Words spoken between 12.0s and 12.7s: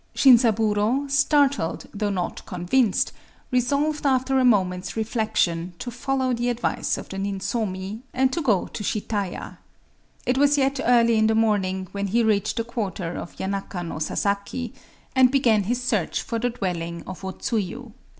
he reached the